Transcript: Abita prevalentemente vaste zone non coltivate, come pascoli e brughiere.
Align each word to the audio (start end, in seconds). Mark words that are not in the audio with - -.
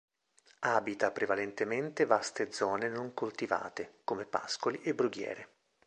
Abita 0.65 1.11
prevalentemente 1.11 2.07
vaste 2.07 2.51
zone 2.51 2.89
non 2.89 3.13
coltivate, 3.13 3.99
come 4.03 4.25
pascoli 4.25 4.81
e 4.81 4.95
brughiere. 4.95 5.49